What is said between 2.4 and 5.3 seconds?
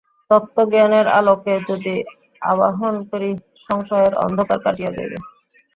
আবাহন করি, সংশয়ের অন্ধকার কাটিয়া যাইবে।